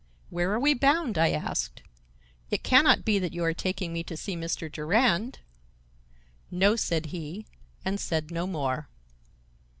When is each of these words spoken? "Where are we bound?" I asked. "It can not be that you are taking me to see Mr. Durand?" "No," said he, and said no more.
"Where 0.31 0.51
are 0.53 0.59
we 0.59 0.73
bound?" 0.73 1.19
I 1.19 1.29
asked. 1.29 1.83
"It 2.49 2.63
can 2.63 2.83
not 2.85 3.05
be 3.05 3.19
that 3.19 3.33
you 3.33 3.43
are 3.43 3.53
taking 3.53 3.93
me 3.93 4.01
to 4.05 4.17
see 4.17 4.35
Mr. 4.35 4.67
Durand?" 4.67 5.37
"No," 6.49 6.75
said 6.75 7.05
he, 7.13 7.45
and 7.85 7.99
said 7.99 8.31
no 8.31 8.47
more. 8.47 8.87